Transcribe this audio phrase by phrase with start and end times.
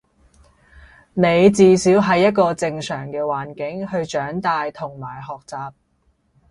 [1.13, 5.73] 你至少係一個正常嘅環境去長大同埋學習